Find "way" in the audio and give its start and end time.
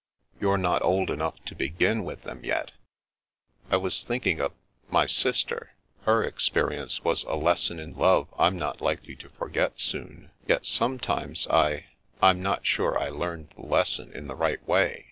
14.67-14.97